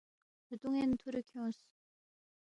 [0.49, 1.59] ردُون٘ین تھُورُو کھیونگس